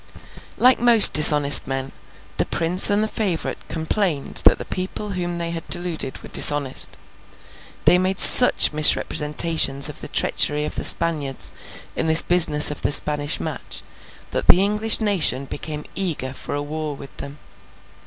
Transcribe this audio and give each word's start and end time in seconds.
Like 0.57 0.79
most 0.79 1.13
dishonest 1.13 1.67
men, 1.67 1.91
the 2.37 2.47
Prince 2.47 2.89
and 2.89 3.03
the 3.03 3.07
favourite 3.07 3.67
complained 3.67 4.41
that 4.45 4.57
the 4.57 4.65
people 4.65 5.11
whom 5.11 5.37
they 5.37 5.51
had 5.51 5.67
deluded 5.69 6.23
were 6.23 6.29
dishonest. 6.29 6.97
They 7.85 7.99
made 7.99 8.19
such 8.19 8.73
misrepresentations 8.73 9.89
of 9.89 10.01
the 10.01 10.07
treachery 10.07 10.65
of 10.65 10.73
the 10.73 10.85
Spaniards 10.85 11.51
in 11.95 12.07
this 12.07 12.23
business 12.23 12.71
of 12.71 12.81
the 12.81 12.91
Spanish 12.91 13.39
match, 13.39 13.83
that 14.31 14.47
the 14.47 14.63
English 14.63 15.01
nation 15.01 15.45
became 15.45 15.85
eager 15.93 16.33
for 16.33 16.55
a 16.55 16.63
war 16.63 16.95
with 16.95 17.15
them. 17.17 17.37